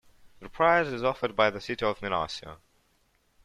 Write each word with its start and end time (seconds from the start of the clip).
The 0.39 0.49
Prize 0.49 0.87
is 0.87 1.03
offered 1.03 1.35
by 1.35 1.51
the 1.51 1.61
city 1.61 1.85
of 1.85 1.99
Minusio. 1.99 2.57